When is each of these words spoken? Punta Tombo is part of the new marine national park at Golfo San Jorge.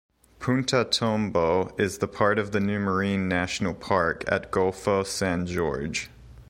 Punta 0.39 0.83
Tombo 0.83 1.75
is 1.77 1.99
part 1.99 2.39
of 2.39 2.53
the 2.53 2.59
new 2.59 2.79
marine 2.79 3.27
national 3.27 3.75
park 3.75 4.23
at 4.27 4.49
Golfo 4.49 5.05
San 5.05 5.45
Jorge. 5.45 6.07